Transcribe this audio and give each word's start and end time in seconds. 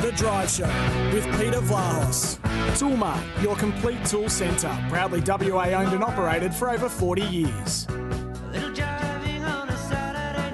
The 0.00 0.12
Drive 0.16 0.50
Show 0.50 0.66
with 1.12 1.24
Peter 1.38 1.60
Vlahos. 1.60 2.38
Toolmart, 2.76 3.42
your 3.42 3.56
complete 3.56 4.04
tool 4.04 4.28
centre. 4.28 4.76
Proudly 4.88 5.20
WA 5.20 5.66
owned 5.68 5.92
and 5.92 6.02
operated 6.02 6.52
for 6.52 6.70
over 6.70 6.88
40 6.88 7.22
years. 7.22 7.86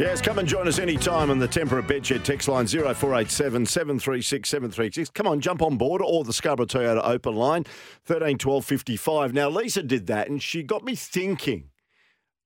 Yes, 0.01 0.23
come 0.23 0.39
and 0.39 0.49
join 0.49 0.66
us 0.66 0.79
anytime 0.79 1.30
on 1.30 1.39
the 1.39 1.47
Tempera 1.47 1.83
Bedshed 1.83 2.23
text 2.23 2.49
line 2.49 2.66
0487 2.66 3.66
736 3.66 4.49
736. 4.49 5.11
Come 5.11 5.27
on, 5.27 5.41
jump 5.41 5.61
on 5.61 5.77
board 5.77 6.01
or 6.01 6.25
the 6.25 6.33
Scarborough 6.33 6.66
Toyota 6.66 7.02
open 7.05 7.35
line 7.35 7.65
13 8.05 8.38
12 8.38 8.65
55. 8.65 9.35
Now, 9.35 9.51
Lisa 9.51 9.83
did 9.83 10.07
that 10.07 10.29
and 10.29 10.43
she 10.43 10.63
got 10.63 10.85
me 10.85 10.95
thinking 10.95 11.71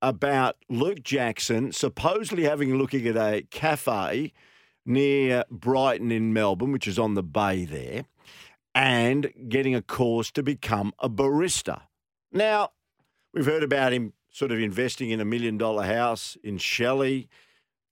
about 0.01 0.57
Luke 0.69 1.01
Jackson 1.01 1.71
supposedly 1.71 2.43
having 2.43 2.77
looking 2.77 3.07
at 3.07 3.15
a 3.15 3.43
cafe 3.51 4.33
near 4.85 5.43
Brighton 5.49 6.11
in 6.11 6.33
Melbourne, 6.33 6.71
which 6.71 6.87
is 6.87 6.99
on 6.99 7.15
the 7.15 7.23
bay 7.23 7.65
there, 7.65 8.05
and 8.73 9.31
getting 9.47 9.75
a 9.75 9.81
course 9.81 10.31
to 10.31 10.43
become 10.43 10.93
a 10.99 11.09
barista. 11.09 11.83
Now, 12.31 12.71
we've 13.33 13.45
heard 13.45 13.63
about 13.63 13.93
him 13.93 14.13
sort 14.31 14.51
of 14.51 14.59
investing 14.59 15.11
in 15.11 15.21
a 15.21 15.25
million 15.25 15.57
dollar 15.57 15.83
house 15.83 16.37
in 16.43 16.57
Shelley. 16.57 17.29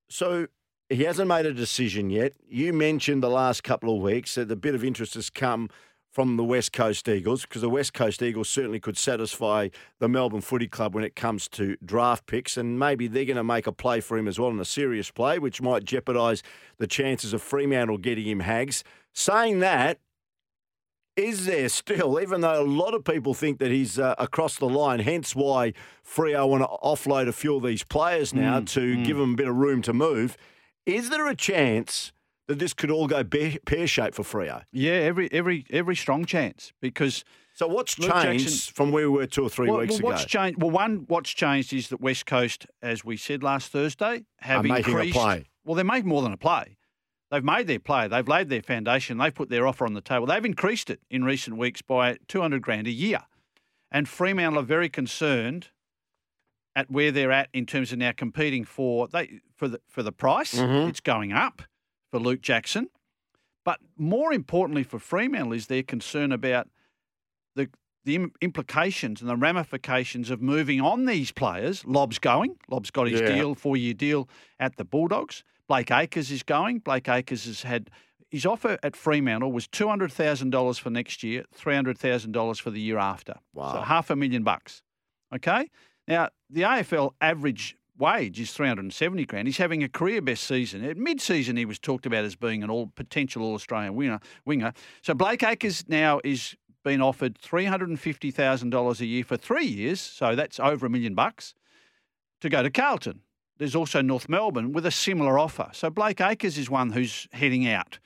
So 0.10 0.48
he 0.90 1.04
hasn't 1.04 1.30
made 1.30 1.46
a 1.46 1.54
decision 1.54 2.10
yet. 2.10 2.34
You 2.48 2.74
mentioned 2.74 3.24
the 3.24 3.30
last 3.30 3.64
couple 3.64 3.96
of 3.96 4.02
weeks 4.02 4.36
that 4.36 4.52
a 4.52 4.56
bit 4.56 4.76
of 4.76 4.84
interest 4.84 5.14
has 5.14 5.30
come 5.30 5.70
from 6.14 6.38
the 6.38 6.44
West 6.44 6.72
Coast 6.72 7.10
Eagles 7.10 7.42
because 7.42 7.64
the 7.64 7.70
West 7.70 7.96
Coast 7.96 8.22
Eagles 8.22 8.48
certainly 8.48 8.80
could 8.80 8.98
satisfy 8.98 9.70
the 9.98 10.08
Melbourne 10.08 10.42
Footy 10.42 10.68
Club 10.68 10.94
when 10.94 11.04
it 11.04 11.16
comes 11.16 11.48
to 11.50 11.76
draft 11.84 12.28
picks, 12.28 12.56
and 12.56 12.78
maybe 12.78 13.08
they're 13.08 13.26
going 13.26 13.36
to 13.36 13.44
make 13.44 13.66
a 13.66 13.72
play 13.72 14.00
for 14.00 14.16
him 14.16 14.28
as 14.28 14.40
well 14.40 14.52
in 14.52 14.60
a 14.60 14.66
serious 14.66 15.10
play, 15.10 15.40
which 15.40 15.60
might 15.60 15.86
jeopardise 15.86 16.44
the 16.78 16.86
chances 16.86 17.34
of 17.34 17.42
Fremantle 17.42 17.98
getting 17.98 18.28
him 18.28 18.42
hags. 18.42 18.84
Saying 19.12 19.60
that, 19.62 20.00
is 21.16 21.48
there 21.48 21.68
still, 21.70 22.20
even 22.22 22.42
though 22.42 22.62
a 22.62 22.64
lot 22.64 22.94
of 22.94 23.04
people 23.04 23.34
think 23.34 23.58
that 23.58 23.72
he's 23.72 23.98
uh, 23.98 24.14
across 24.20 24.58
the 24.58 24.70
line, 24.70 25.00
hence 25.00 25.36
why 25.36 25.74
Freo 26.06 26.48
want 26.48 26.62
to 26.62 26.68
offload 26.84 27.28
a 27.28 27.34
few 27.34 27.56
of 27.56 27.64
these 27.64 27.84
players 27.84 28.36
now 28.36 28.60
Mm, 28.60 28.70
to 28.70 28.80
mm. 28.98 29.04
give 29.06 29.18
them 29.18 29.34
a 29.34 29.36
bit 29.36 29.48
of 29.48 29.56
room 29.56 29.82
to 29.82 29.94
move, 29.94 30.38
is 30.86 31.10
there 31.10 31.28
a 31.28 31.36
chance 31.36 32.13
that 32.48 32.60
this 32.60 32.74
could 32.74 32.92
all 32.92 33.08
go 33.08 33.24
pear 33.24 33.88
shaped 33.88 34.16
for 34.16 34.24
Freo? 34.24 34.64
Yeah, 34.72 34.94
every 34.94 35.32
every 35.32 35.66
every 35.70 35.96
strong 35.96 36.26
chance 36.26 36.74
because. 36.82 37.24
So 37.56 37.68
what's 37.68 38.00
Luke 38.00 38.12
changed 38.12 38.46
Jackson- 38.46 38.74
from 38.74 38.92
where 38.92 39.12
we 39.12 39.18
were 39.20 39.28
two 39.28 39.44
or 39.44 39.50
three 39.50 39.70
well, 39.70 39.82
weeks 39.82 40.02
well, 40.02 40.12
what's 40.14 40.24
ago? 40.24 40.28
changed? 40.44 40.60
Well, 40.60 40.72
one, 40.72 41.06
what's 41.08 41.30
changed 41.30 41.72
is 41.72 41.90
that 41.90 42.02
West 42.02 42.26
Coast, 42.26 42.66
as 42.82 43.06
we 43.06 43.16
said 43.16 43.44
last 43.44 43.72
Thursday, 43.72 44.26
have 44.40 44.66
Are 44.66 44.78
increased. 44.78 45.14
play. 45.16 45.46
Well, 45.64 45.76
they're 45.76 45.86
making 45.86 46.10
more 46.10 46.24
than 46.24 46.34
a 46.34 46.38
play. 46.38 46.78
They've 47.30 47.44
made 47.44 47.68
their 47.68 47.78
play. 47.80 48.08
They've 48.08 48.28
laid 48.28 48.50
their 48.50 48.64
foundation. 48.64 49.20
They've 49.20 49.34
put 49.34 49.50
their 49.50 49.68
offer 49.68 49.86
on 49.86 49.94
the 49.94 50.02
table. 50.02 50.26
They've 50.26 50.44
increased 50.44 50.90
it 50.90 51.02
in 51.12 51.24
recent 51.24 51.56
weeks 51.58 51.84
by 51.84 52.18
200 52.28 52.60
grand 52.64 52.88
a 52.88 52.92
year. 52.92 53.20
And 53.92 54.10
Fremantle 54.10 54.60
are 54.60 54.64
very 54.66 54.90
concerned 54.90 55.68
at 56.76 56.90
where 56.90 57.12
they're 57.12 57.32
at 57.32 57.50
in 57.54 57.68
terms 57.68 57.92
of 57.92 58.00
now 58.00 58.14
competing 58.18 58.66
for 58.66 59.08
they 59.08 59.42
for 59.56 59.68
the 59.68 59.80
for 59.88 60.02
the 60.02 60.12
price. 60.12 60.56
Mhm. 60.56 60.90
It's 60.90 61.02
going 61.02 61.32
up 61.32 61.62
for 62.14 62.20
Luke 62.20 62.42
Jackson. 62.44 62.90
But 63.66 63.80
more 63.98 64.32
importantly 64.32 64.84
for 64.84 65.00
Fremantle 65.00 65.54
is 65.54 65.66
their 65.66 65.82
concern 65.82 66.32
about 66.32 66.68
the 67.56 67.70
the 68.06 68.28
implications 68.40 69.20
and 69.22 69.30
the 69.30 69.36
ramifications 69.36 70.30
of 70.30 70.40
moving 70.42 70.80
on 70.80 71.06
these 71.06 71.32
players. 71.32 71.84
Lobb's 71.86 72.20
going. 72.20 72.58
Lobb's 72.70 72.92
got 72.92 73.08
his 73.08 73.22
Yeah. 73.22 73.34
deal, 73.34 73.56
four 73.56 73.76
year 73.78 73.96
deal 73.96 74.30
at 74.60 74.76
the 74.76 74.86
Bulldogs. 74.86 75.44
Blake 75.68 75.90
Acres 75.90 76.30
is 76.30 76.44
going. 76.44 76.80
Blake 76.80 77.10
Acres 77.10 77.46
has 77.46 77.64
had 77.64 77.90
his 78.30 78.46
offer 78.46 78.78
at 78.84 78.96
Fremantle 78.96 79.52
was 79.52 79.68
two 79.68 79.88
hundred 79.88 80.12
thousand 80.12 80.52
dollars 80.52 80.78
for 80.78 80.92
next 80.92 81.24
year, 81.24 81.46
three 81.52 81.74
hundred 81.74 81.98
thousand 81.98 82.34
dollars 82.34 82.60
for 82.60 82.70
the 82.70 82.82
year 82.82 83.00
after. 83.00 83.36
Wow. 83.56 83.74
So 83.74 83.82
half 83.82 84.12
a 84.12 84.16
million 84.16 84.44
bucks. 84.44 84.84
Okay. 85.34 85.72
Now 86.08 86.30
the 86.48 86.62
AFL 86.62 87.14
average 87.22 87.76
wage 88.04 88.40
is 88.40 88.52
three 88.52 88.68
hundred 88.68 88.84
and 88.84 88.94
seventy 88.94 89.26
grand. 89.26 89.48
He's 89.48 89.58
having 89.58 89.82
a 89.82 89.90
career 89.90 90.22
best 90.22 90.44
season. 90.44 90.84
At 90.84 90.98
mid 90.98 91.22
season, 91.22 91.56
he 91.56 91.66
was 91.66 91.80
talked 91.80 92.06
about 92.06 92.26
as 92.26 92.36
being 92.36 92.62
an 92.62 92.70
all 92.70 92.92
potential 92.96 93.42
All 93.44 93.56
Australian 93.56 94.20
winger. 94.46 94.74
So 95.02 95.14
Blake 95.14 95.44
Acres 95.44 95.86
now 95.88 96.20
is 96.24 96.56
been 96.84 97.02
offered 97.02 97.38
three 97.38 97.66
hundred 97.66 97.90
and 97.90 98.00
fifty 98.00 98.30
thousand 98.30 98.72
dollars 98.72 99.00
a 99.00 99.06
year 99.06 99.24
for 99.24 99.38
three 99.38 99.66
years. 99.66 100.02
So 100.02 100.36
that's 100.36 100.60
over 100.60 100.86
a 100.86 100.90
million 100.90 101.16
bucks 101.16 101.56
to 102.42 102.50
go 102.50 102.62
to 102.62 102.70
Carlton. 102.70 103.22
There's 103.58 103.76
also 103.76 104.02
North 104.02 104.28
Melbourne 104.28 104.74
with 104.74 104.86
a 104.86 104.92
similar 104.92 105.40
offer. 105.40 105.70
So 105.72 105.90
Blake 105.90 106.20
Acres 106.20 106.58
is 106.58 106.70
one 106.70 106.92
who's 106.92 107.28
heading 107.32 107.66
out. 107.68 108.00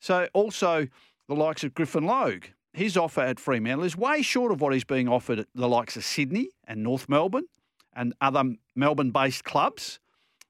So 0.00 0.28
also 0.34 0.88
the 1.28 1.34
likes 1.34 1.64
of 1.64 1.72
Griffin 1.72 2.04
Logue. 2.04 2.44
His 2.74 2.96
offer 2.96 3.20
at 3.20 3.40
Fremantle 3.40 3.84
is 3.84 3.96
way 3.96 4.22
short 4.22 4.52
of 4.52 4.60
what 4.60 4.72
he's 4.72 4.84
being 4.84 5.08
offered 5.08 5.38
at 5.38 5.46
the 5.54 5.68
likes 5.68 5.96
of 5.96 6.04
Sydney 6.04 6.50
and 6.66 6.82
North 6.82 7.08
Melbourne 7.08 7.46
and 7.94 8.14
other 8.20 8.42
Melbourne-based 8.74 9.44
clubs. 9.44 9.98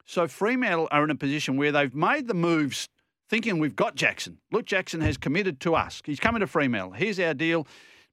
So 0.05 0.27
Fremantle 0.27 0.87
are 0.91 1.03
in 1.03 1.09
a 1.09 1.15
position 1.15 1.57
where 1.57 1.71
they've 1.71 1.93
made 1.95 2.27
the 2.27 2.33
moves 2.33 2.89
thinking 3.29 3.57
we've 3.59 3.75
got 3.75 3.95
Jackson. 3.95 4.37
Luke 4.51 4.65
Jackson 4.65 5.01
has 5.01 5.17
committed 5.17 5.59
to 5.61 5.75
us. 5.75 6.01
He's 6.05 6.19
coming 6.19 6.41
to 6.41 6.47
Fremantle. 6.47 6.91
Here's 6.91 7.19
our 7.19 7.33
deal. 7.33 7.65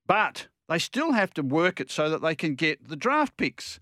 But 0.06 0.48
they 0.68 0.78
still 0.78 1.12
have 1.12 1.32
to 1.34 1.42
work 1.42 1.80
it 1.80 1.90
so 1.90 2.08
that 2.10 2.22
they 2.22 2.34
can 2.34 2.54
get 2.54 2.88
the 2.88 2.96
draft 2.96 3.36
picks. 3.36 3.80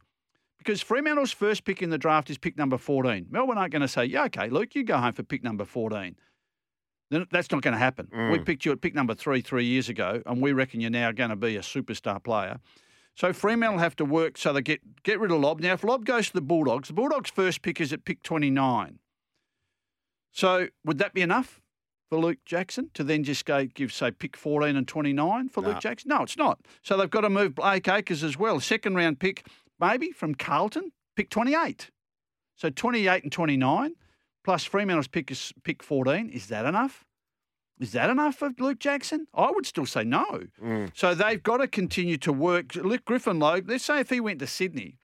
Because 0.58 0.80
Fremantle's 0.82 1.32
first 1.32 1.64
pick 1.64 1.82
in 1.82 1.90
the 1.90 1.98
draft 1.98 2.28
is 2.30 2.38
pick 2.38 2.56
number 2.58 2.76
14. 2.78 3.26
Melbourne 3.30 3.56
aren't 3.58 3.72
going 3.72 3.82
to 3.82 3.88
say, 3.88 4.04
yeah, 4.04 4.24
okay, 4.24 4.48
Luke, 4.50 4.74
you 4.74 4.84
go 4.84 4.96
home 4.98 5.12
for 5.12 5.22
pick 5.22 5.44
number 5.44 5.64
14. 5.64 6.16
Then 7.10 7.26
That's 7.30 7.50
not 7.50 7.62
going 7.62 7.72
to 7.72 7.78
happen. 7.78 8.08
We 8.12 8.18
Mm. 8.38 8.44
picked 8.44 8.64
you 8.66 8.72
at 8.72 8.80
pick 8.80 8.94
number 8.94 9.14
three 9.14 9.40
three 9.40 9.64
years 9.64 9.88
ago, 9.88 10.22
and 10.26 10.42
we 10.42 10.52
reckon 10.52 10.80
you're 10.80 10.90
now 10.90 11.10
going 11.12 11.30
to 11.30 11.36
be 11.36 11.56
a 11.56 11.60
superstar 11.60 12.22
player. 12.22 12.58
So 13.18 13.32
Fremantle 13.32 13.80
have 13.80 13.96
to 13.96 14.04
work 14.04 14.38
so 14.38 14.52
they 14.52 14.62
get 14.62 15.02
get 15.02 15.18
rid 15.18 15.32
of 15.32 15.40
Lobb. 15.40 15.58
Now, 15.58 15.72
if 15.72 15.82
Lobb 15.82 16.04
goes 16.04 16.28
to 16.28 16.34
the 16.34 16.40
Bulldogs, 16.40 16.86
the 16.86 16.94
Bulldogs' 16.94 17.30
first 17.30 17.62
pick 17.62 17.80
is 17.80 17.92
at 17.92 18.04
pick 18.04 18.22
29. 18.22 19.00
So 20.30 20.68
would 20.84 20.98
that 20.98 21.14
be 21.14 21.22
enough 21.22 21.60
for 22.08 22.20
Luke 22.20 22.38
Jackson 22.44 22.90
to 22.94 23.02
then 23.02 23.24
just 23.24 23.44
go 23.44 23.64
give, 23.66 23.92
say, 23.92 24.12
pick 24.12 24.36
14 24.36 24.76
and 24.76 24.86
29 24.86 25.48
for 25.48 25.62
No. 25.62 25.70
Luke 25.70 25.80
Jackson? 25.80 26.10
No, 26.10 26.22
it's 26.22 26.36
not. 26.36 26.60
So 26.82 26.96
they've 26.96 27.10
got 27.10 27.22
to 27.22 27.28
move 27.28 27.56
Blake 27.56 27.88
Acres 27.88 28.22
as 28.22 28.38
well. 28.38 28.60
Second 28.60 28.94
round 28.94 29.18
pick, 29.18 29.44
maybe 29.80 30.12
from 30.12 30.36
Carlton, 30.36 30.92
pick 31.16 31.28
28. 31.28 31.90
So 32.54 32.70
28 32.70 33.24
and 33.24 33.32
29, 33.32 33.94
plus 34.44 34.62
Fremantle's 34.62 35.08
pick 35.08 35.32
is 35.32 35.52
pick 35.64 35.82
14. 35.82 36.30
Is 36.30 36.46
that 36.46 36.66
enough? 36.66 37.04
Is 37.80 37.92
that 37.92 38.10
enough 38.10 38.36
for 38.36 38.50
Luke 38.58 38.80
Jackson? 38.80 39.26
I 39.32 39.50
would 39.50 39.66
still 39.66 39.86
say 39.86 40.04
no. 40.04 40.44
Mm. 40.62 40.90
So 40.94 41.14
they've 41.14 41.42
got 41.42 41.58
to 41.58 41.68
continue 41.68 42.16
to 42.18 42.32
work. 42.32 42.74
Luke 42.74 43.04
Griffin 43.04 43.38
Logue, 43.38 43.68
let's 43.68 43.84
say 43.84 44.00
if 44.00 44.10
he 44.10 44.20
went 44.20 44.40
to 44.40 44.46
Sydney, 44.46 44.98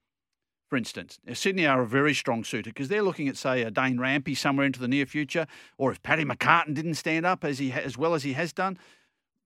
for 0.68 0.76
instance, 0.76 1.20
now, 1.24 1.34
Sydney 1.34 1.66
are 1.66 1.82
a 1.82 1.86
very 1.86 2.14
strong 2.14 2.42
suitor 2.42 2.70
because 2.70 2.88
they're 2.88 3.02
looking 3.02 3.28
at, 3.28 3.36
say, 3.36 3.62
a 3.62 3.70
Dane 3.70 3.96
Rampe 3.96 4.36
somewhere 4.36 4.66
into 4.66 4.80
the 4.80 4.88
near 4.88 5.06
future, 5.06 5.46
or 5.78 5.92
if 5.92 6.02
Paddy 6.02 6.24
McCartan 6.24 6.74
didn't 6.74 6.94
stand 6.94 7.24
up 7.24 7.44
as 7.44 7.58
he 7.58 7.70
ha- 7.70 7.80
as 7.80 7.96
well 7.96 8.14
as 8.14 8.24
he 8.24 8.32
has 8.32 8.52
done, 8.52 8.78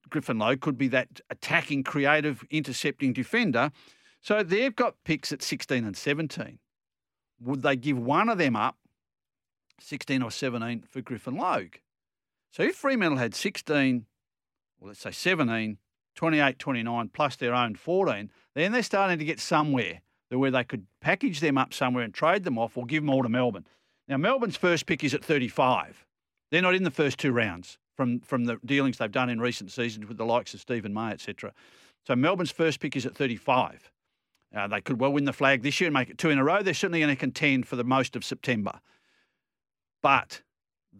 Griffin 0.09 0.39
Logue 0.39 0.61
could 0.61 0.77
be 0.77 0.87
that 0.87 1.21
attacking, 1.29 1.83
creative, 1.83 2.43
intercepting 2.49 3.13
defender. 3.13 3.71
So 4.21 4.41
they've 4.41 4.75
got 4.75 4.95
picks 5.03 5.31
at 5.31 5.43
16 5.43 5.85
and 5.85 5.95
17. 5.95 6.57
Would 7.41 7.61
they 7.61 7.75
give 7.75 7.99
one 7.99 8.27
of 8.29 8.37
them 8.37 8.55
up, 8.55 8.77
16 9.79 10.23
or 10.23 10.31
17, 10.31 10.83
for 10.89 11.01
Griffin 11.01 11.35
Logue? 11.35 11.75
So 12.51 12.63
if 12.63 12.75
Fremantle 12.75 13.17
had 13.17 13.35
16, 13.35 14.05
well, 14.79 14.89
let's 14.89 15.01
say 15.01 15.11
17, 15.11 15.77
28, 16.15 16.59
29, 16.59 17.09
plus 17.09 17.35
their 17.35 17.53
own 17.53 17.75
14, 17.75 18.31
then 18.55 18.71
they're 18.71 18.83
starting 18.83 19.19
to 19.19 19.25
get 19.25 19.39
somewhere 19.39 20.01
where 20.29 20.51
they 20.51 20.63
could 20.63 20.85
package 21.01 21.39
them 21.39 21.57
up 21.57 21.73
somewhere 21.73 22.03
and 22.03 22.13
trade 22.13 22.43
them 22.43 22.57
off 22.57 22.77
or 22.77 22.85
give 22.85 23.03
them 23.03 23.09
all 23.09 23.23
to 23.23 23.29
Melbourne. 23.29 23.65
Now, 24.07 24.17
Melbourne's 24.17 24.57
first 24.57 24.85
pick 24.85 25.03
is 25.03 25.13
at 25.13 25.23
35. 25.23 26.05
They're 26.51 26.61
not 26.61 26.75
in 26.75 26.83
the 26.83 26.91
first 26.91 27.17
two 27.17 27.31
rounds 27.31 27.77
from, 27.95 28.19
from 28.21 28.45
the 28.45 28.57
dealings 28.65 28.97
they've 28.97 29.11
done 29.11 29.29
in 29.29 29.39
recent 29.39 29.71
seasons 29.71 30.07
with 30.07 30.17
the 30.17 30.25
likes 30.25 30.53
of 30.53 30.61
Steven 30.61 30.93
May, 30.93 31.11
etc. 31.11 31.53
So 32.05 32.15
Melbourne's 32.15 32.51
first 32.51 32.79
pick 32.79 32.95
is 32.95 33.05
at 33.05 33.15
35. 33.15 33.91
Uh, 34.55 34.67
they 34.67 34.81
could 34.81 34.99
well 34.99 35.11
win 35.11 35.25
the 35.25 35.33
flag 35.33 35.61
this 35.61 35.79
year 35.79 35.87
and 35.87 35.93
make 35.93 36.09
it 36.09 36.17
two 36.17 36.29
in 36.29 36.39
a 36.39 36.43
row. 36.43 36.61
They're 36.63 36.73
certainly 36.73 36.99
going 36.99 37.13
to 37.13 37.19
contend 37.19 37.67
for 37.67 37.75
the 37.75 37.83
most 37.83 38.15
of 38.15 38.23
September. 38.23 38.79
But 40.01 40.41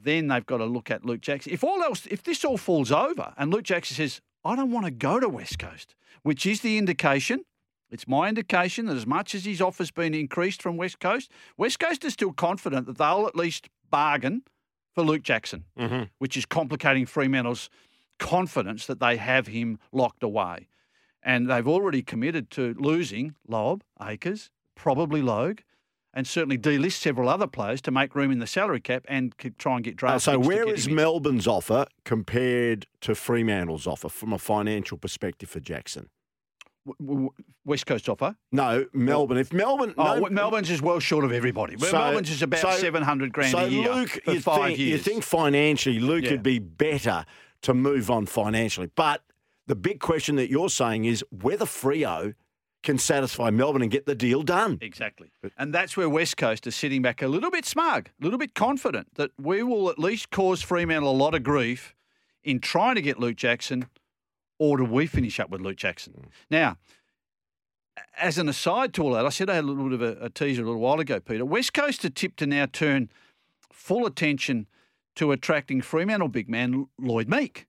then 0.01 0.27
they've 0.27 0.45
got 0.45 0.57
to 0.57 0.65
look 0.65 0.89
at 0.91 1.05
Luke 1.05 1.21
Jackson. 1.21 1.51
If 1.53 1.63
all 1.63 1.81
else, 1.83 2.05
if 2.07 2.23
this 2.23 2.43
all 2.45 2.57
falls 2.57 2.91
over 2.91 3.33
and 3.37 3.51
Luke 3.51 3.63
Jackson 3.63 3.95
says, 3.95 4.21
I 4.45 4.55
don't 4.55 4.71
want 4.71 4.85
to 4.85 4.91
go 4.91 5.19
to 5.19 5.27
West 5.29 5.59
Coast, 5.59 5.95
which 6.23 6.45
is 6.45 6.61
the 6.61 6.77
indication, 6.77 7.43
it's 7.91 8.07
my 8.07 8.29
indication 8.29 8.85
that 8.85 8.95
as 8.97 9.07
much 9.07 9.33
as 9.35 9.45
his 9.45 9.61
offer's 9.61 9.91
been 9.91 10.13
increased 10.13 10.61
from 10.61 10.77
West 10.77 10.99
Coast, 10.99 11.31
West 11.57 11.79
Coast 11.79 12.05
is 12.05 12.13
still 12.13 12.31
confident 12.33 12.85
that 12.85 12.97
they'll 12.97 13.25
at 13.27 13.35
least 13.35 13.67
bargain 13.89 14.43
for 14.95 15.03
Luke 15.03 15.23
Jackson, 15.23 15.65
Mm-hmm. 15.77 16.03
which 16.19 16.37
is 16.37 16.45
complicating 16.45 17.05
Fremantle's 17.05 17.69
confidence 18.19 18.85
that 18.85 18.99
they 18.99 19.17
have 19.17 19.47
him 19.47 19.79
locked 19.91 20.23
away. 20.23 20.67
And 21.23 21.49
they've 21.49 21.67
already 21.67 22.01
committed 22.01 22.49
to 22.51 22.75
losing 22.77 23.35
Lobb, 23.47 23.83
Acres, 24.01 24.51
probably 24.75 25.21
Logue, 25.21 25.59
and 26.19 26.27
certainly 26.27 26.57
delist 26.57 26.99
several 26.99 27.29
other 27.29 27.47
players 27.47 27.79
to 27.79 27.91
make 27.91 28.13
room 28.13 28.29
in 28.29 28.39
the 28.39 28.45
salary 28.45 28.81
cap 28.81 29.05
and 29.07 29.33
try 29.57 29.75
and 29.75 29.85
get 29.85 29.93
Uh, 29.93 29.95
draft. 29.95 30.25
so 30.25 30.37
where 30.37 30.67
is 30.67 30.85
him 30.85 30.91
in. 30.91 30.95
Melbourne's 30.97 31.47
offer 31.47 31.85
compared 32.03 32.87
to 32.99 33.15
Fremantle's 33.15 33.87
offer 33.87 34.09
from 34.09 34.33
a 34.33 34.37
financial 34.37 34.97
perspective 34.97 35.49
for 35.49 35.61
Jackson? 35.61 36.09
West 37.63 37.85
Coast 37.85 38.09
offer? 38.09 38.35
No, 38.51 38.85
Melbourne. 38.91 39.37
If 39.37 39.53
Melbourne, 39.53 39.93
Oh, 39.97 40.15
no, 40.19 40.29
Melbourne's 40.29 40.69
is 40.69 40.81
well 40.81 40.99
short 40.99 41.23
of 41.23 41.31
everybody. 41.31 41.77
So- 41.77 41.93
Melbourne's 41.93 42.31
is 42.31 42.41
about 42.41 42.59
so- 42.59 42.71
seven 42.71 43.03
hundred 43.03 43.31
grand 43.31 43.51
so 43.51 43.59
a 43.59 43.67
year 43.69 43.93
Luke, 43.95 44.09
for 44.25 44.31
you 44.33 44.41
five 44.41 44.65
think, 44.67 44.79
years. 44.79 44.91
You 44.91 44.97
think 44.97 45.23
financially, 45.23 45.99
Luke 45.99 46.25
Yeah. 46.25 46.31
would 46.31 46.43
be 46.43 46.59
better 46.59 47.23
to 47.61 47.73
move 47.73 48.11
on 48.11 48.25
financially, 48.25 48.89
but 48.93 49.23
the 49.67 49.75
big 49.75 50.01
question 50.01 50.35
that 50.35 50.49
you're 50.49 50.69
saying 50.69 51.05
is 51.05 51.23
whether 51.31 51.65
Freo 51.65 52.33
can 52.81 52.97
satisfy 52.97 53.49
Melbourne 53.49 53.81
and 53.81 53.91
get 53.91 54.05
the 54.05 54.15
deal 54.15 54.41
done. 54.41 54.77
Exactly. 54.81 55.31
And 55.57 55.73
that's 55.73 55.97
where 55.97 56.07
West 56.07 56.37
Coast 56.37 56.65
is 56.65 56.75
sitting 56.75 57.01
back 57.01 57.21
a 57.21 57.27
little 57.27 57.51
bit 57.51 57.65
smug, 57.65 58.09
a 58.19 58.23
little 58.23 58.39
bit 58.39 58.53
confident 58.53 59.07
that 59.15 59.31
we 59.39 59.63
will 59.63 59.89
at 59.89 59.99
least 59.99 60.29
cause 60.29 60.61
Fremantle 60.61 61.11
a 61.11 61.11
lot 61.11 61.35
of 61.35 61.43
grief 61.43 61.93
in 62.43 62.59
trying 62.59 62.95
to 62.95 63.01
get 63.01 63.19
Luke 63.19 63.35
Jackson, 63.35 63.87
or 64.57 64.77
do 64.77 64.85
we 64.85 65.07
finish 65.07 65.39
up 65.39 65.49
with 65.49 65.61
Luke 65.61 65.77
Jackson? 65.77 66.13
Mm. 66.13 66.25
Now, 66.49 66.77
as 68.17 68.37
an 68.37 68.47
aside 68.47 68.93
to 68.93 69.03
all 69.03 69.11
that, 69.11 69.25
I 69.25 69.29
said 69.29 69.49
I 69.49 69.55
had 69.55 69.65
a 69.65 69.67
little 69.67 69.89
bit 69.89 69.93
of 69.93 70.01
a, 70.01 70.25
a 70.25 70.29
teaser 70.29 70.63
a 70.63 70.65
little 70.65 70.81
while 70.81 70.99
ago, 70.99 71.19
Peter. 71.19 71.43
West 71.43 71.73
Coast 71.73 72.05
are 72.05 72.09
tipped 72.09 72.39
to 72.39 72.47
now 72.47 72.65
turn 72.65 73.09
full 73.71 74.05
attention 74.05 74.67
to 75.15 75.31
attracting 75.31 75.81
Fremantle 75.81 76.29
big 76.29 76.49
man 76.49 76.87
Lloyd 76.97 77.27
Meek. 77.27 77.67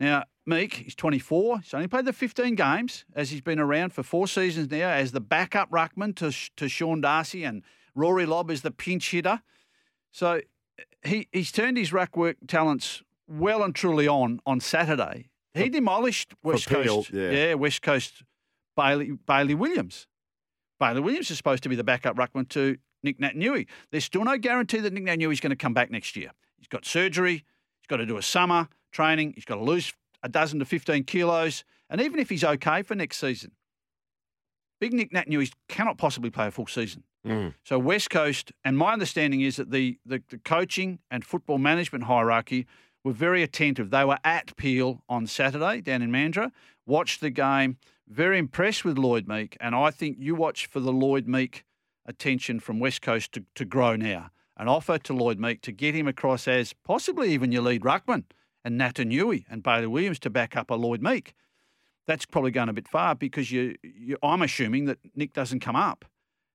Now, 0.00 0.24
Meek, 0.46 0.74
he's 0.74 0.94
24. 0.94 1.60
He's 1.60 1.74
only 1.74 1.86
played 1.86 2.06
the 2.06 2.12
15 2.14 2.54
games 2.54 3.04
as 3.14 3.30
he's 3.30 3.42
been 3.42 3.60
around 3.60 3.92
for 3.92 4.02
four 4.02 4.26
seasons 4.26 4.70
now 4.70 4.88
as 4.88 5.12
the 5.12 5.20
backup 5.20 5.70
ruckman 5.70 6.16
to, 6.16 6.34
to 6.56 6.68
Sean 6.68 7.02
Darcy 7.02 7.44
and 7.44 7.62
Rory 7.94 8.24
Lobb 8.24 8.50
is 8.50 8.62
the 8.62 8.70
pinch 8.70 9.10
hitter. 9.10 9.42
So 10.10 10.40
he, 11.04 11.28
he's 11.32 11.52
turned 11.52 11.76
his 11.76 11.92
ruck 11.92 12.16
work 12.16 12.36
talents 12.48 13.02
well 13.28 13.62
and 13.62 13.74
truly 13.74 14.08
on 14.08 14.40
on 14.46 14.58
Saturday. 14.60 15.28
He 15.52 15.68
demolished 15.68 16.34
West 16.42 16.68
Peel, 16.68 16.84
Coast. 16.84 17.10
yeah. 17.12 17.54
West 17.54 17.82
Coast 17.82 18.22
Bailey, 18.76 19.12
Bailey 19.26 19.54
Williams. 19.54 20.06
Bailey 20.78 21.00
Williams 21.00 21.30
is 21.30 21.36
supposed 21.36 21.62
to 21.64 21.68
be 21.68 21.76
the 21.76 21.84
backup 21.84 22.16
ruckman 22.16 22.48
to 22.50 22.78
Nic 23.02 23.20
Naitanui. 23.20 23.66
There's 23.90 24.04
still 24.04 24.24
no 24.24 24.38
guarantee 24.38 24.78
that 24.78 24.92
Nic 24.92 25.04
Naitanui 25.04 25.32
is 25.32 25.40
going 25.40 25.50
to 25.50 25.56
come 25.56 25.74
back 25.74 25.90
next 25.90 26.16
year. 26.16 26.30
He's 26.56 26.68
got 26.68 26.84
surgery. 26.84 27.44
He's 27.78 27.86
got 27.88 27.96
to 27.96 28.06
do 28.06 28.16
a 28.16 28.22
summer 28.22 28.68
training. 28.90 29.32
He's 29.34 29.44
got 29.44 29.56
to 29.56 29.64
lose 29.64 29.92
a 30.22 30.28
dozen 30.28 30.58
to 30.58 30.64
15 30.64 31.04
kilos. 31.04 31.64
And 31.88 32.00
even 32.00 32.18
if 32.18 32.28
he's 32.28 32.44
okay 32.44 32.82
for 32.82 32.94
next 32.94 33.18
season, 33.18 33.52
Big 34.80 34.92
Nic 34.92 35.12
Naitanui 35.12 35.52
cannot 35.68 35.98
possibly 35.98 36.30
play 36.30 36.46
a 36.46 36.50
full 36.50 36.66
season. 36.66 37.04
Mm. 37.26 37.54
So 37.64 37.78
West 37.78 38.10
Coast, 38.10 38.52
and 38.64 38.78
my 38.78 38.92
understanding 38.92 39.42
is 39.42 39.56
that 39.56 39.70
the, 39.70 39.98
the, 40.06 40.22
the 40.30 40.38
coaching 40.38 41.00
and 41.10 41.24
football 41.24 41.58
management 41.58 42.04
hierarchy 42.04 42.66
were 43.04 43.12
very 43.12 43.42
attentive. 43.42 43.90
They 43.90 44.04
were 44.04 44.18
at 44.24 44.56
Peel 44.56 45.02
on 45.08 45.26
Saturday 45.26 45.80
down 45.80 46.02
in 46.02 46.10
Mandurah, 46.10 46.50
watched 46.86 47.20
the 47.20 47.30
game, 47.30 47.76
very 48.08 48.38
impressed 48.38 48.84
with 48.84 48.98
Lloyd 48.98 49.28
Meek, 49.28 49.56
and 49.60 49.74
I 49.74 49.90
think 49.90 50.16
you 50.18 50.34
watch 50.34 50.66
for 50.66 50.80
the 50.80 50.92
Lloyd 50.92 51.28
Meek 51.28 51.64
attention 52.06 52.58
from 52.58 52.80
West 52.80 53.02
Coast 53.02 53.32
to, 53.32 53.44
to 53.54 53.64
grow 53.64 53.96
now. 53.96 54.30
An 54.56 54.68
offer 54.68 54.98
to 54.98 55.12
Lloyd 55.12 55.38
Meek 55.38 55.62
to 55.62 55.72
get 55.72 55.94
him 55.94 56.08
across 56.08 56.48
as 56.48 56.74
possibly 56.84 57.32
even 57.32 57.52
your 57.52 57.62
lead 57.62 57.82
ruckman 57.82 58.24
and 58.64 58.80
Naitanui 58.80 59.44
and 59.50 59.62
Bailey 59.62 59.86
Williams 59.86 60.18
to 60.20 60.30
back 60.30 60.56
up 60.56 60.70
a 60.70 60.74
Lloyd 60.74 61.02
Meek. 61.02 61.34
That's 62.06 62.26
probably 62.26 62.50
going 62.50 62.68
a 62.68 62.72
bit 62.72 62.88
far 62.88 63.14
because 63.14 63.52
you, 63.52 63.76
you, 63.82 64.16
I'm 64.22 64.42
assuming 64.42 64.86
that 64.86 64.98
Nick 65.14 65.32
doesn't 65.32 65.60
come 65.60 65.76
up. 65.76 66.04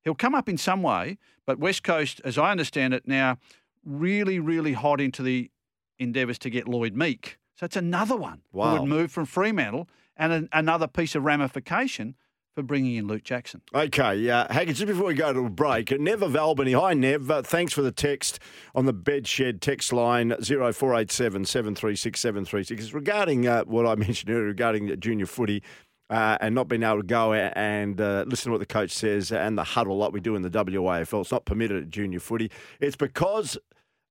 He'll 0.04 0.16
come 0.16 0.36
up 0.36 0.50
in 0.50 0.58
some 0.58 0.84
way, 0.84 1.18
but 1.46 1.60
West 1.60 1.84
Coast, 1.84 2.22
as 2.24 2.38
I 2.38 2.52
understand 2.52 2.94
it 2.94 3.08
now, 3.08 3.38
really, 3.84 4.40
really 4.40 4.74
hot 4.74 5.02
into 5.02 5.24
the 5.24 5.50
endeavours 5.98 6.38
to 6.40 6.50
get 6.50 6.68
Lloyd 6.68 6.96
Meek. 6.96 7.40
So 7.56 7.66
it's 7.66 7.78
another 7.78 8.18
one 8.18 8.42
who 8.52 8.60
would 8.60 8.90
move 8.90 9.12
from 9.12 9.26
Fremantle 9.26 9.88
and 10.18 10.34
an, 10.34 10.50
another 10.52 10.88
piece 10.88 11.16
of 11.16 11.24
ramification 11.24 12.16
for 12.56 12.64
bringing 12.64 12.96
in 12.96 13.08
Luke 13.08 13.24
Jackson. 13.24 13.62
Okay, 13.74 14.30
uh, 14.30 14.52
Haggard, 14.52 14.76
just 14.76 14.88
before 14.88 15.08
we 15.08 15.14
go 15.14 15.34
to 15.34 15.40
a 15.42 15.50
break, 15.50 15.92
Nev 16.00 16.22
of 16.22 16.36
Albany. 16.36 16.72
Hi, 16.72 16.94
Nev. 16.94 17.30
Uh, 17.30 17.42
thanks 17.42 17.74
for 17.74 17.82
the 17.82 17.92
text 17.92 18.40
on 18.74 18.86
the 18.86 18.94
Bedshed 18.94 19.60
text 19.60 19.92
line 19.92 20.30
0487 20.30 21.46
736 21.46 22.20
736. 22.20 22.84
It's 22.86 22.94
regarding 22.94 23.46
uh, 23.46 23.66
what 23.66 23.86
I 23.86 23.96
mentioned 23.96 24.32
earlier 24.32 24.46
regarding 24.46 24.98
junior 25.02 25.26
footy 25.26 25.62
uh, 26.10 26.38
and 26.40 26.56
not 26.56 26.70
being 26.70 26.84
able 26.84 27.02
to 27.02 27.04
go 27.04 27.34
and 27.34 28.00
uh, 28.00 28.24
listen 28.26 28.46
to 28.46 28.52
what 28.52 28.60
the 28.60 28.66
coach 28.66 28.92
says 28.92 29.34
and 29.34 29.58
the 29.58 29.64
huddle 29.64 29.98
like 29.98 30.14
we 30.14 30.22
do 30.22 30.36
in 30.36 30.42
the 30.42 30.50
WAFL. 30.50 31.22
It's 31.22 31.32
not 31.32 31.46
permitted 31.46 31.84
at 31.84 31.90
junior 31.90 32.22
footy. 32.22 32.50
It's 32.80 32.96
because 32.96 33.58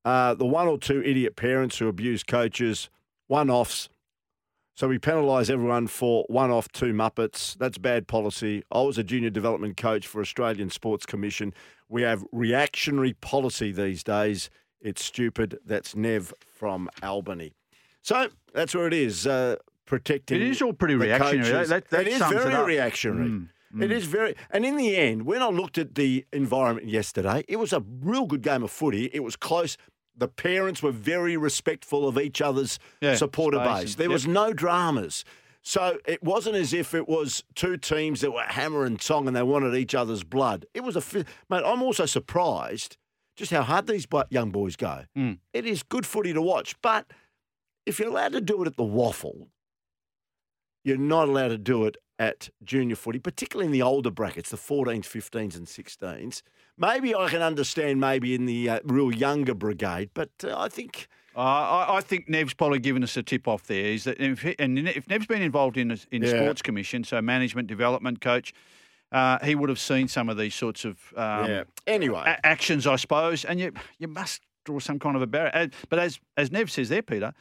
uh, 0.05 0.35
the 0.35 0.45
one 0.45 0.69
or 0.69 0.77
two 0.77 1.03
idiot 1.03 1.37
parents 1.37 1.79
who 1.79 1.89
abuse 1.89 2.23
coaches, 2.23 2.91
one 3.27 3.49
offs, 3.49 3.89
so 4.75 4.89
we 4.89 4.99
penalise 4.99 5.51
everyone 5.51 5.87
for 5.87 6.25
one 6.29 6.51
off 6.51 6.69
two 6.73 6.93
Muppets. 6.93 7.57
That's 7.57 7.79
bad 7.79 8.07
policy. 8.09 8.63
I 8.73 8.83
was 8.83 8.99
a 8.99 9.05
junior 9.05 9.31
development 9.31 9.77
coach 9.77 10.07
for 10.07 10.21
Australian 10.21 10.71
Sports 10.71 11.07
Commission. 11.07 11.55
We 11.89 12.03
have 12.03 12.25
reactionary 12.33 13.13
policy 13.15 13.73
these 13.73 14.03
days. 14.03 14.51
It's 14.81 15.05
stupid. 15.05 15.59
That's 15.65 15.95
Nev 15.95 16.33
from 16.53 16.89
Albany. 17.03 17.53
So 18.03 18.29
that's 18.53 18.75
where 18.75 18.87
it 18.87 18.93
is. 18.95 19.27
Uh, 19.27 19.57
protecting. 19.87 20.41
It 20.41 20.49
is 20.49 20.61
all 20.63 20.73
pretty 20.73 20.95
reactionary. 20.95 21.51
coaches. 21.51 21.69
That- 21.69 21.89
that 21.91 22.07
it 22.07 22.15
is 22.15 22.21
it 22.21 22.29
very 22.31 22.55
up. 22.55 22.67
reactionary. 22.67 23.29
Mm, 23.29 23.49
It 23.83 23.91
is 23.93 24.05
very, 24.07 24.35
and 24.51 24.65
in 24.65 24.77
the 24.77 24.97
end, 24.97 25.27
when 25.27 25.43
I 25.43 25.49
looked 25.49 25.79
at 25.79 25.95
the 25.97 26.25
environment 26.33 26.89
yesterday, 26.89 27.45
it 27.49 27.57
was 27.57 27.73
a 27.73 27.83
real 28.03 28.25
good 28.27 28.41
game 28.43 28.63
of 28.63 28.71
footy. 28.71 29.11
It 29.13 29.23
was 29.25 29.37
close. 29.37 29.77
The 30.17 30.29
parents 30.29 30.83
were 30.83 30.93
very 30.93 31.37
respectful 31.37 32.07
of 32.07 32.19
each 32.19 32.41
other's 32.41 32.79
Yeah, 33.01 33.17
supporter 33.17 33.59
base. 33.59 33.97
There 33.97 34.07
yep. 34.07 34.13
was 34.13 34.27
no 34.27 34.53
dramas. 34.53 35.25
So 35.63 35.99
it 36.07 36.23
wasn't 36.23 36.57
as 36.57 36.75
if 36.75 36.95
it 36.95 37.09
was 37.09 37.43
two 37.55 37.79
teams 37.79 38.21
that 38.21 38.33
were 38.33 38.43
hammer 38.43 38.85
and 38.85 39.01
tong 39.01 39.27
and 39.27 39.35
they 39.35 39.43
wanted 39.43 39.75
each 39.75 39.95
other's 39.95 40.23
blood. 40.23 40.67
It 40.75 40.83
was 40.85 40.95
a 40.95 41.03
mate. 41.49 41.63
I'm 41.65 41.83
also 41.83 42.05
surprised 42.05 42.99
just 43.35 43.51
how 43.51 43.63
hard 43.63 43.87
these 43.87 44.07
young 44.31 44.51
boys 44.51 44.77
go. 44.77 45.05
Mm. 45.17 45.39
It 45.53 45.65
is 45.65 45.83
good 45.83 46.07
footy 46.07 46.33
to 46.35 46.43
watch, 46.43 46.77
but 46.83 47.07
if 47.87 47.99
you're 47.99 48.09
allowed 48.09 48.33
to 48.33 48.41
do 48.41 48.63
it 48.63 48.67
at 48.67 48.77
the 48.77 48.85
WAFL, 48.85 49.49
you're 50.85 50.97
not 50.97 51.29
allowed 51.29 51.49
to 51.49 51.59
do 51.59 51.85
it 51.87 51.97
at 52.19 52.49
junior 52.63 52.95
footy, 52.95 53.19
particularly 53.19 53.67
in 53.67 53.73
the 53.73 53.83
older 53.83 54.11
brackets, 54.11 54.51
the 54.51 54.57
14s, 54.57 55.01
15s, 55.05 55.57
and 55.57 55.67
16s. 55.67 56.43
Maybe 56.79 57.15
I 57.15 57.29
can 57.29 57.43
understand 57.43 58.01
maybe 58.01 58.35
in 58.35 58.47
the 58.47 58.69
uh, 58.71 58.81
real 58.85 59.13
younger 59.13 59.55
brigade, 59.55 60.11
but 60.15 60.31
uh, 60.45 60.57
I 60.57 60.69
think 60.69 61.09
Uh, 61.37 61.41
I, 61.41 61.97
I 61.97 62.01
think 62.01 62.29
Nev's 62.29 62.55
probably 62.55 62.79
given 62.79 63.03
us 63.03 63.17
a 63.17 63.23
tip 63.23 63.49
off 63.49 63.65
there. 63.67 63.87
Is 63.87 64.05
that 64.05 64.21
if 64.21 64.43
he, 64.43 64.55
and 64.61 64.79
if 64.89 65.09
Nev's 65.09 65.27
been 65.27 65.43
involved 65.43 65.77
in 65.77 65.91
a- 65.91 65.99
in 66.13 66.23
Yeah. 66.23 66.31
sports 66.31 66.63
commission, 66.63 67.03
so 67.03 67.21
management 67.21 67.67
development 67.67 68.21
coach, 68.21 68.53
uh, 69.11 69.39
he 69.45 69.55
would 69.57 69.69
have 69.69 69.81
seen 69.81 70.07
some 70.09 70.29
of 70.29 70.37
these 70.37 70.55
sorts 70.55 70.85
of 70.85 71.13
um, 71.17 71.51
yeah. 71.51 71.65
Anyway, 71.89 72.23
a- 72.25 72.47
actions, 72.47 72.87
I 72.87 72.95
suppose, 72.97 73.45
and 73.45 73.59
you 73.59 73.73
you 73.99 74.07
must 74.07 74.43
draw 74.65 74.79
some 74.79 74.99
kind 75.01 75.17
of 75.17 75.23
a 75.23 75.27
barrier. 75.27 75.51
Uh, 75.55 75.67
But 75.89 75.99
as 75.99 76.21
as 76.37 76.51
Nev 76.53 76.71
says 76.71 76.89
there, 76.89 77.03
Peter, 77.03 77.33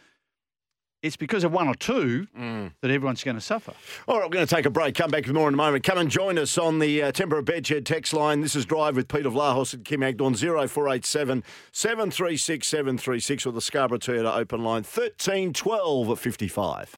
it's 1.03 1.15
because 1.17 1.43
of 1.43 1.51
one 1.51 1.67
or 1.67 1.75
two 1.75 2.25
Mm. 2.35 2.71
that 2.81 2.89
everyone's 2.89 3.23
going 3.23 3.35
to 3.35 3.41
suffer. 3.41 3.73
All 4.07 4.17
right, 4.19 4.25
we're 4.25 4.33
going 4.33 4.47
to 4.47 4.55
take 4.55 4.65
a 4.65 4.69
break. 4.71 4.95
Come 4.95 5.11
back 5.11 5.25
with 5.27 5.35
more 5.35 5.47
in 5.49 5.53
a 5.53 5.57
moment. 5.57 5.83
Come 5.83 5.97
and 5.99 6.09
join 6.09 6.37
us 6.39 6.57
on 6.57 6.79
the 6.79 7.03
uh, 7.03 7.11
Tempera 7.11 7.43
Bedshed 7.43 7.85
text 7.85 8.13
line. 8.13 8.41
This 8.41 8.55
is 8.55 8.65
Drive 8.65 8.95
with 8.95 9.07
Peter 9.07 9.29
Vlahos 9.29 9.73
and 9.73 9.83
Kim 9.85 10.01
Hagdorn, 10.01 10.33
0487 10.35 11.43
736 11.71 12.65
736 12.67 13.45
or 13.45 13.51
the 13.51 13.61
Scarborough 13.61 13.99
Toyota 13.99 14.35
open 14.35 14.63
line, 14.63 14.83
13 14.83 15.53
12 15.53 16.19
55. 16.19 16.89